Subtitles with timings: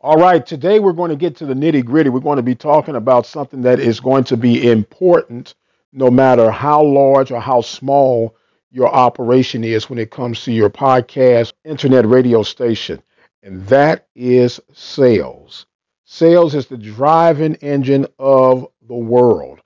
[0.00, 2.10] All right, today we're going to get to the nitty gritty.
[2.10, 5.54] We're going to be talking about something that is going to be important
[5.90, 8.36] no matter how large or how small
[8.70, 13.02] your operation is when it comes to your podcast, internet radio station,
[13.42, 15.64] and that is sales.
[16.04, 19.60] Sales is the driving engine of the world.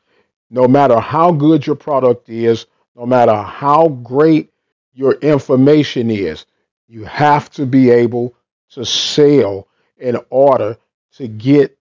[0.48, 4.52] No matter how good your product is, no matter how great
[4.94, 6.46] your information is,
[6.86, 8.36] you have to be able
[8.70, 9.66] to sell
[10.00, 10.76] in order
[11.12, 11.76] to get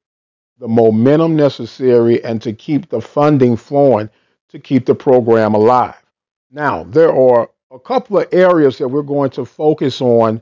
[0.60, 4.10] the momentum necessary and to keep the funding flowing
[4.50, 5.96] to keep the program alive.
[6.52, 10.42] Now, there are a couple of areas that we're going to focus on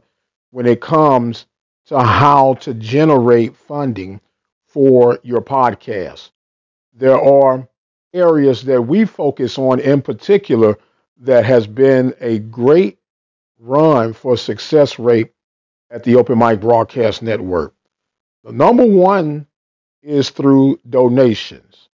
[0.51, 1.45] when it comes
[1.87, 4.19] to how to generate funding
[4.65, 6.31] for your podcast.
[6.93, 7.67] There are
[8.13, 10.77] areas that we focus on in particular
[11.19, 12.97] that has been a great
[13.59, 15.33] run for success rate
[15.89, 17.73] at the Open Mic Broadcast Network.
[18.43, 19.47] The number one
[20.01, 21.89] is through donations.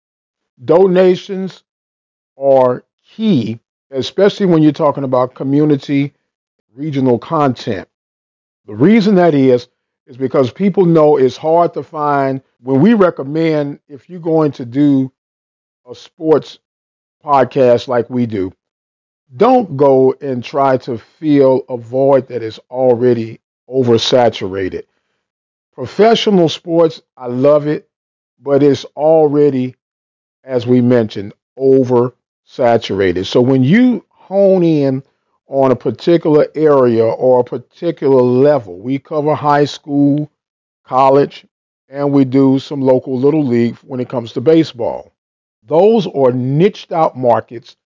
[0.63, 1.63] Donations
[2.37, 3.59] are key,
[3.91, 6.13] especially when you're talking about community
[6.73, 7.87] regional content.
[8.65, 9.67] The reason that is,
[10.07, 14.65] is because people know it's hard to find when we recommend if you're going to
[14.65, 15.11] do
[15.89, 16.59] a sports
[17.23, 18.51] podcast like we do,
[19.37, 24.83] don't go and try to fill a void that is already oversaturated.
[25.73, 27.89] Professional sports, I love it,
[28.39, 29.75] but it's already,
[30.43, 33.25] as we mentioned, oversaturated.
[33.25, 35.03] So when you hone in
[35.47, 40.29] on a particular area or a particular level, we cover high school,
[40.83, 41.45] college,
[41.89, 45.13] and we do some local little league when it comes to baseball.
[45.63, 47.77] Those are niched out markets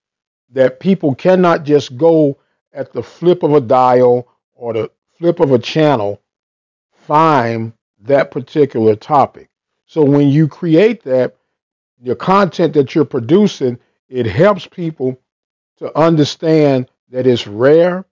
[0.50, 2.38] that people cannot just go
[2.72, 6.20] at the flip of a dial or the flip of a channel
[6.92, 9.48] find that particular topic.
[9.86, 11.36] So when you create that,
[12.00, 15.18] your content that you're producing, it helps people
[15.78, 18.04] to understand that it's rare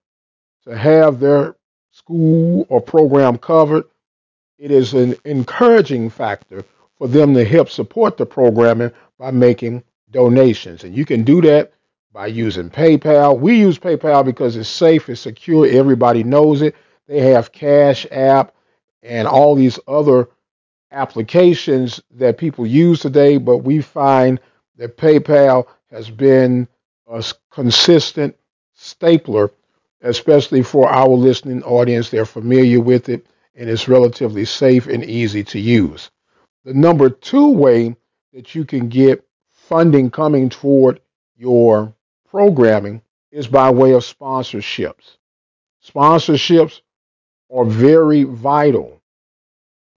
[0.63, 1.55] to have their
[1.91, 3.85] school or program covered.
[4.57, 6.65] It is an encouraging factor
[6.97, 10.83] for them to help support the programming by making donations.
[10.83, 11.73] And you can do that
[12.11, 13.39] by using PayPal.
[13.39, 16.75] We use PayPal because it's safe, it's secure, everybody knows it.
[17.07, 18.53] They have Cash App
[19.01, 20.29] and all these other
[20.91, 24.39] applications that people use today, but we find
[24.77, 26.67] that PayPal has been
[27.07, 28.35] a consistent
[28.73, 29.51] stapler,
[30.01, 32.09] especially for our listening audience.
[32.09, 33.25] They're familiar with it
[33.55, 36.11] and it's relatively safe and easy to use.
[36.63, 37.95] The number two way
[38.33, 40.99] that you can get funding coming toward
[41.35, 41.93] your
[42.29, 43.01] programming
[43.31, 45.17] is by way of sponsorships.
[45.83, 46.81] Sponsorships
[47.49, 49.01] are very vital,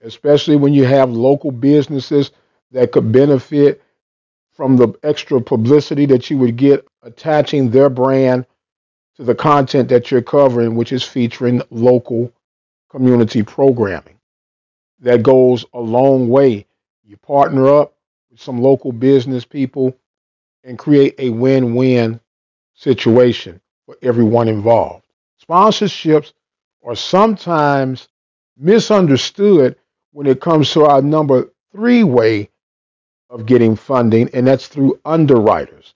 [0.01, 2.31] especially when you have local businesses
[2.71, 3.81] that could benefit
[4.53, 8.45] from the extra publicity that you would get attaching their brand
[9.15, 12.31] to the content that you're covering, which is featuring local
[12.89, 14.17] community programming.
[14.99, 16.65] That goes a long way.
[17.03, 17.93] You partner up
[18.29, 19.95] with some local business people
[20.63, 22.19] and create a win win
[22.75, 25.05] situation for everyone involved.
[25.43, 26.33] Sponsorships
[26.83, 28.07] are sometimes
[28.57, 29.75] misunderstood
[30.11, 32.49] when it comes to our number three way
[33.29, 35.93] of getting funding, and that's through underwriters.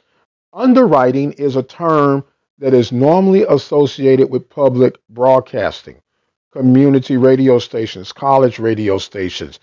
[0.53, 2.23] Underwriting is a term
[2.59, 6.01] that is normally associated with public broadcasting,
[6.51, 9.59] community radio stations, college radio stations.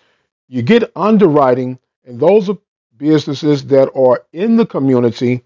[0.48, 2.58] You get underwriting, and those are
[2.98, 5.42] businesses that are in the community.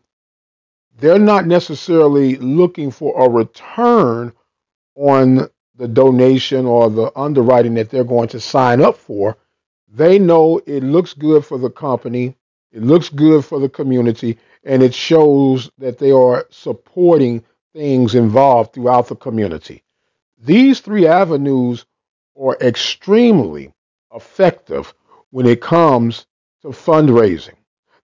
[0.98, 4.32] They're not necessarily looking for a return
[4.96, 9.36] on the donation or the underwriting that they're going to sign up for.
[9.88, 12.36] They know it looks good for the company,
[12.72, 18.72] it looks good for the community, and it shows that they are supporting things involved
[18.72, 19.82] throughout the community.
[20.38, 21.86] These three avenues
[22.38, 23.72] are extremely
[24.14, 24.94] effective
[25.30, 26.26] when it comes
[26.62, 27.54] to fundraising.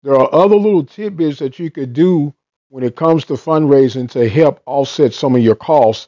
[0.03, 2.33] There are other little tidbits that you could do
[2.69, 6.07] when it comes to fundraising to help offset some of your costs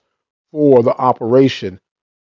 [0.53, 1.79] for the operation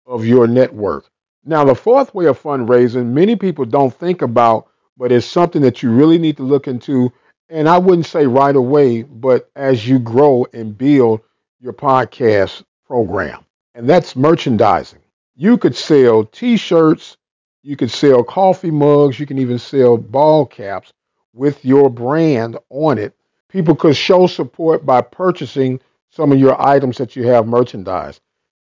[0.06, 1.10] of your network.
[1.44, 4.66] Now, the fourth way of fundraising, many people don't think about,
[4.96, 7.12] but it's something that you really need to look into.
[7.50, 11.20] And I wouldn't say right away, but as you grow and build
[11.60, 13.44] your podcast program,
[13.74, 15.00] and that's merchandising.
[15.36, 17.18] You could sell t shirts,
[17.62, 20.94] you could sell coffee mugs, you can even sell ball caps
[21.34, 23.14] with your brand on it.
[23.50, 25.78] People could show support by purchasing
[26.14, 28.20] some of your items that you have merchandise.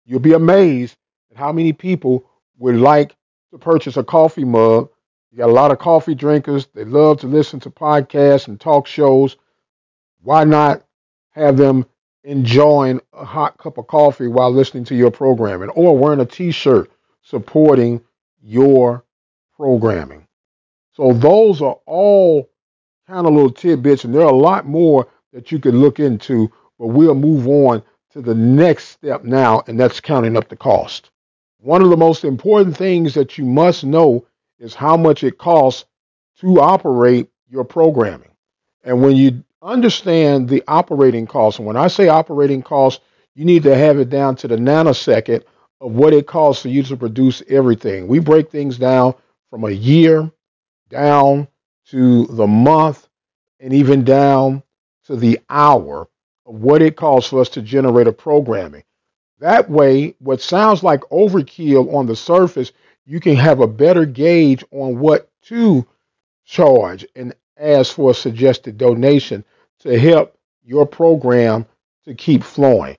[0.06, 0.96] You'll be amazed
[1.30, 2.24] at how many people
[2.58, 3.16] would like
[3.52, 4.90] to purchase a coffee mug.
[5.32, 6.68] You got a lot of coffee drinkers.
[6.74, 9.36] They love to listen to podcasts and talk shows.
[10.22, 10.84] Why not
[11.32, 11.86] have them
[12.24, 16.52] enjoying a hot cup of coffee while listening to your programming or wearing a t
[16.52, 16.90] shirt
[17.24, 18.02] supporting
[18.42, 19.04] your
[19.58, 20.28] programming?
[20.94, 22.50] So, those are all
[23.08, 26.50] kind of little tidbits, and there are a lot more that you could look into,
[26.84, 27.82] but we'll move on
[28.12, 31.12] to the next step now, and that's counting up the cost.
[31.60, 34.26] One of the most important things that you must know
[34.60, 35.86] is how much it costs
[36.42, 38.32] to operate your programming.
[38.84, 43.02] And when you understand the operating costs, and when I say operating costs,
[43.34, 45.44] you need to have it down to the nanosecond
[45.80, 48.10] of what it costs for you to produce everything.
[48.10, 49.16] We break things down
[49.50, 50.30] from a year
[50.90, 51.48] down
[51.92, 53.08] to the month
[53.62, 54.64] and even down
[55.06, 56.10] to the hour
[56.46, 58.84] what it costs for us to generate a programming.
[59.40, 62.72] That way, what sounds like overkill on the surface,
[63.06, 65.86] you can have a better gauge on what to
[66.46, 69.44] charge and ask for a suggested donation
[69.80, 71.66] to help your program
[72.06, 72.98] to keep flowing.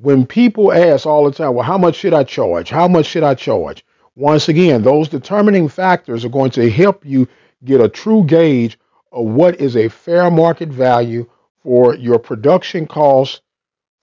[0.00, 2.68] When people ask all the time, well, how much should I charge?
[2.68, 3.84] How much should I charge?
[4.14, 7.28] Once again, those determining factors are going to help you
[7.64, 8.78] get a true gauge
[9.12, 11.28] of what is a fair market value
[11.66, 13.40] for your production costs,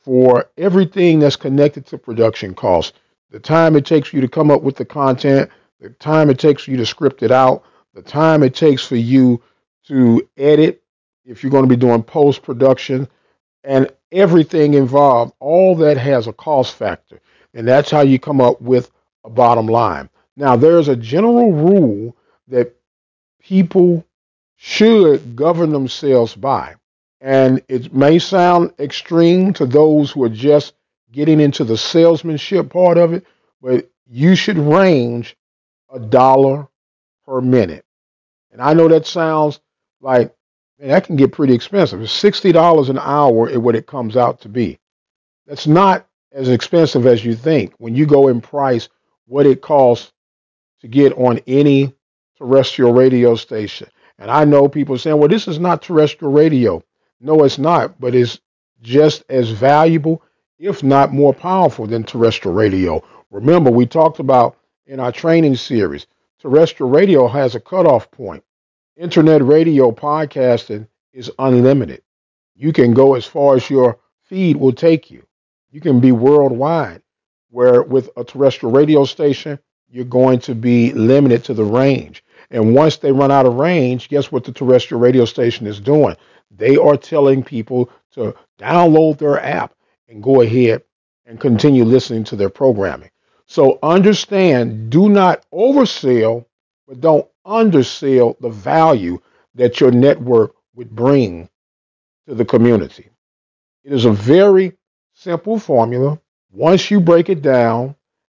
[0.02, 2.92] for everything that's connected to production costs.
[3.32, 5.50] The time it takes you to come up with the content,
[5.80, 7.64] the time it takes for you to script it out,
[7.94, 9.42] the time it takes for you
[9.88, 10.84] to edit,
[11.24, 13.08] if you're going to be doing post production,
[13.64, 17.22] and everything involved, all that has a cost factor.
[17.54, 18.92] And that's how you come up with
[19.24, 20.10] a bottom line.
[20.36, 22.18] Now, there's a general rule
[22.50, 22.76] that
[23.40, 24.06] people
[24.58, 26.76] should govern themselves by.
[27.24, 30.74] And it may sound extreme to those who are just
[31.10, 33.26] getting into the salesmanship part of it,
[33.62, 35.38] but you should range
[35.90, 36.68] a dollar
[37.26, 37.86] per minute.
[38.52, 39.62] And I know that sounds
[40.02, 40.36] like
[40.78, 42.02] man, that can get pretty expensive.
[42.02, 44.78] It's sixty dollars an hour is what it comes out to be.
[45.48, 48.90] That's not as expensive as you think when you go and price
[49.28, 50.12] what it costs
[50.82, 51.94] to get on any
[52.38, 53.88] terrestrial radio station.
[54.20, 56.84] And I know people saying, well, this is not terrestrial radio.
[57.24, 58.42] No, it's not, but it's
[58.82, 60.22] just as valuable,
[60.60, 63.02] if not more powerful, than terrestrial radio.
[63.32, 66.06] Remember, we talked about in our training series,
[66.40, 68.44] terrestrial radio has a cutoff point.
[68.98, 72.02] Internet radio podcasting is unlimited.
[72.56, 75.26] You can go as far as your feed will take you.
[75.72, 77.02] You can be worldwide,
[77.50, 79.60] where with a terrestrial radio station,
[79.90, 82.23] you're going to be limited to the range.
[82.50, 86.16] And once they run out of range, guess what the terrestrial radio station is doing?
[86.52, 89.74] They are telling people to download their app
[90.08, 90.84] and go ahead
[91.26, 93.10] and continue listening to their programming.
[93.46, 96.46] So understand, do not oversell,
[96.88, 99.20] but don't undersell the value
[99.56, 101.50] that your network would bring
[102.28, 103.10] to the community.
[103.84, 104.74] It is a very
[105.14, 106.20] simple formula.
[106.52, 107.96] Once you break it down,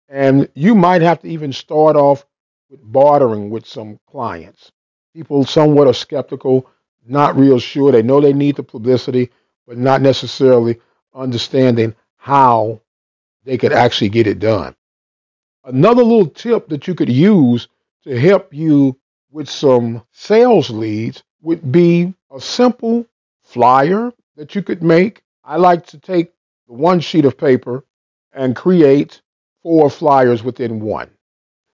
[0.09, 2.25] and you might have to even start off
[2.69, 4.71] with bartering with some clients.
[5.13, 6.69] People somewhat are skeptical,
[7.05, 7.91] not real sure.
[7.91, 9.29] They know they need the publicity,
[9.65, 10.79] but not necessarily
[11.13, 12.81] understanding how
[13.45, 14.75] they could actually get it done.
[15.63, 17.67] Another little tip that you could use
[18.03, 18.97] to help you
[19.31, 23.05] with some sales leads would be a simple
[23.41, 25.23] flyer that you could make.
[25.43, 26.33] I like to take
[26.67, 27.85] the one sheet of paper
[28.33, 29.21] and create
[29.63, 31.09] four flyers within one.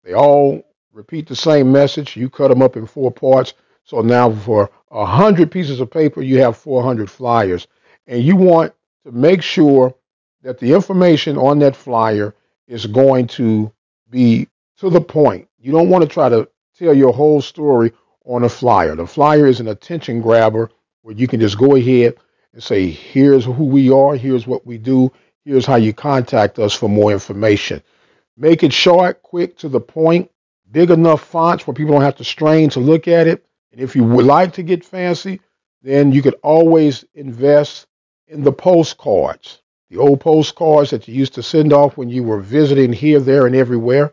[0.04, 0.64] They all
[0.98, 2.16] repeat the same message.
[2.16, 3.54] You cut them up in four parts.
[3.84, 7.66] So now for a hundred pieces of paper, you have 400 flyers,
[8.06, 8.74] and you want
[9.04, 9.94] to make sure
[10.42, 12.34] that the information on that flyer
[12.66, 13.72] is going to
[14.10, 15.48] be to the point.
[15.58, 17.92] You don't want to try to tell your whole story
[18.24, 18.94] on a flyer.
[18.94, 20.70] The flyer is an attention grabber
[21.02, 22.16] where you can just go ahead
[22.52, 25.10] and say, here's who we are, here's what we do,
[25.48, 27.82] Here's how you contact us for more information.
[28.36, 30.30] Make it short, quick, to the point,
[30.70, 33.44] big enough fonts where people don't have to strain to look at it.
[33.72, 35.40] And if you would like to get fancy,
[35.82, 37.86] then you could always invest
[38.26, 42.40] in the postcards, the old postcards that you used to send off when you were
[42.40, 44.12] visiting here, there, and everywhere.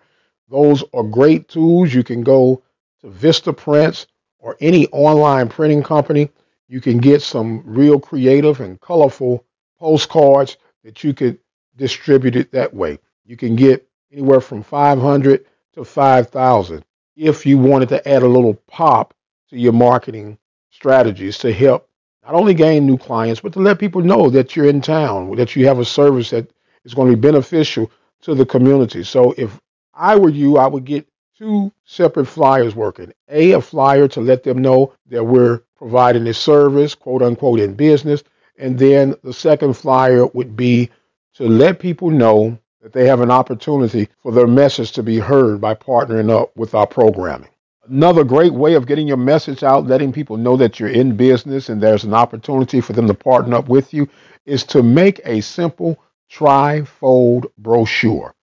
[0.49, 1.93] Those are great tools.
[1.93, 2.61] You can go
[3.01, 4.07] to Vista Prints
[4.39, 6.29] or any online printing company.
[6.67, 9.43] You can get some real creative and colorful
[9.79, 11.39] postcards that you could
[11.75, 12.99] distribute it that way.
[13.25, 16.83] You can get anywhere from 500 to 5,000
[17.15, 19.13] if you wanted to add a little pop
[19.49, 20.37] to your marketing
[20.71, 21.87] strategies to help
[22.23, 25.55] not only gain new clients, but to let people know that you're in town, that
[25.55, 26.49] you have a service that
[26.83, 27.91] is going to be beneficial
[28.21, 29.03] to the community.
[29.03, 29.59] So if
[29.93, 33.13] I were you, I would get two separate flyers working.
[33.29, 37.75] A, a flyer to let them know that we're providing this service, quote unquote, in
[37.75, 38.23] business.
[38.57, 40.89] And then the second flyer would be
[41.35, 45.59] to let people know that they have an opportunity for their message to be heard
[45.59, 47.49] by partnering up with our programming.
[47.89, 51.69] Another great way of getting your message out, letting people know that you're in business
[51.69, 54.07] and there's an opportunity for them to partner up with you,
[54.45, 55.97] is to make a simple
[56.29, 58.35] tri-fold brochure.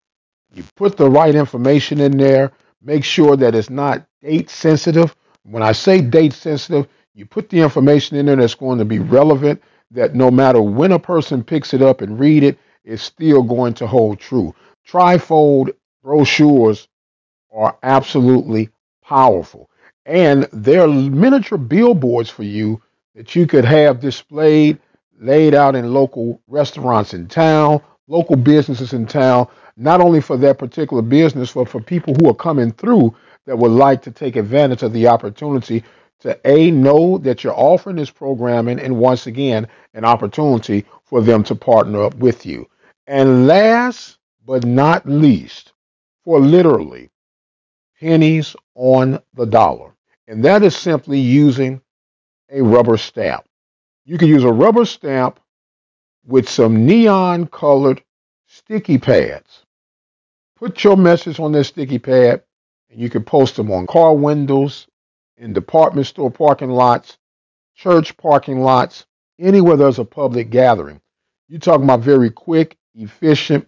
[0.53, 2.51] You put the right information in there,
[2.83, 5.15] make sure that it's not date sensitive.
[5.45, 8.99] When I say date sensitive, you put the information in there that's going to be
[8.99, 13.43] relevant, that no matter when a person picks it up and read it, it's still
[13.43, 14.55] going to hold true.
[14.87, 15.73] Trifold
[16.03, 16.89] brochures
[17.53, 18.71] are absolutely
[19.05, 19.71] powerful.
[20.07, 22.83] And they're miniature billboards for you
[23.15, 24.79] that you could have displayed,
[25.21, 29.47] laid out in local restaurants in town, local businesses in town,
[29.77, 33.15] not only for that particular business, but for people who are coming through
[33.47, 35.85] that would like to take advantage of the opportunity
[36.23, 41.43] to A, know that you're offering this programming, and once again, an opportunity for them
[41.45, 42.69] to partner up with you.
[43.07, 45.73] And last but not least,
[46.25, 47.11] for literally
[48.01, 49.93] pennies on the dollar.
[50.27, 51.81] And that is simply using
[52.51, 53.45] a rubber stamp.
[54.05, 55.41] You can use a rubber stamp
[56.25, 58.03] with some neon colored
[58.47, 59.65] sticky pads.
[60.57, 62.43] Put your message on this sticky pad
[62.91, 64.87] and you can post them on car windows,
[65.37, 67.19] in department store parking lots,
[67.75, 69.07] church parking lots,
[69.39, 71.01] anywhere there's a public gathering.
[71.49, 73.67] You're talking about very quick, efficient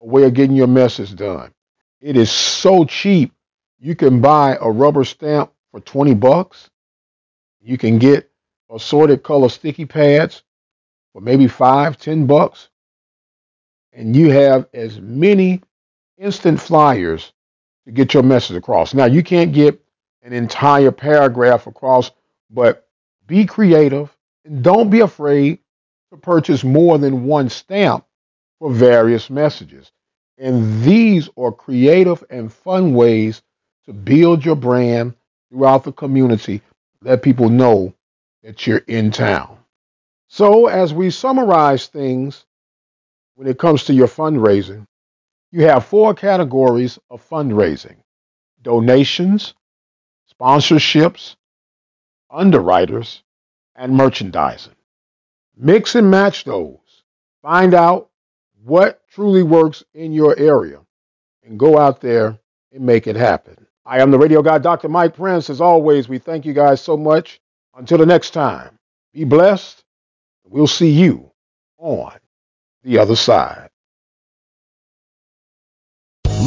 [0.00, 1.52] way of getting your message done.
[2.00, 3.32] It is so cheap.
[3.78, 6.70] You can buy a rubber stamp for 20 bucks.
[7.60, 8.30] You can get
[8.70, 10.42] assorted color sticky pads
[11.12, 12.68] for maybe five, ten bucks.
[13.92, 15.62] And you have as many
[16.16, 17.32] instant flyers
[17.84, 18.94] to get your message across.
[18.94, 19.82] Now, you can't get
[20.22, 22.10] an entire paragraph across,
[22.50, 22.88] but
[23.26, 25.58] be creative and don't be afraid
[26.10, 28.04] to purchase more than one stamp
[28.58, 29.92] for various messages.
[30.38, 33.42] And these are creative and fun ways
[33.86, 35.14] to build your brand
[35.50, 36.62] throughout the community.
[37.02, 37.94] Let people know
[38.42, 39.58] that you're in town.
[40.28, 42.44] So, as we summarize things
[43.34, 44.86] when it comes to your fundraising,
[45.50, 47.96] you have four categories of fundraising
[48.62, 49.54] donations,
[50.40, 51.36] sponsorships,
[52.30, 53.22] underwriters,
[53.76, 54.74] and merchandising.
[55.56, 56.78] Mix and match those.
[57.42, 58.10] Find out
[58.64, 60.80] what truly works in your area
[61.44, 62.38] and go out there
[62.72, 63.66] and make it happen.
[63.84, 64.88] I am the radio guy, Dr.
[64.88, 65.50] Mike Prince.
[65.50, 67.40] As always, we thank you guys so much.
[67.74, 68.78] Until the next time,
[69.12, 69.82] be blessed.
[70.44, 71.30] We'll see you
[71.78, 72.18] on
[72.82, 73.69] the other side.